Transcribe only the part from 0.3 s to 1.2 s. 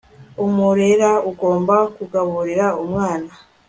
umurera